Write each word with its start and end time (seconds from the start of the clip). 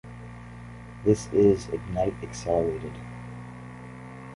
This 1.03 1.27
is 1.31 1.67
Ignite 1.69 2.23
Accelerated. 2.23 2.95